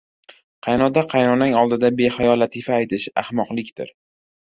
–qaynota-qaynonang 0.67 1.55
oldida 1.61 1.93
behayo 2.01 2.35
latifa 2.43 2.79
aytish 2.83 3.09
ahmoqlikdir. 3.27 3.99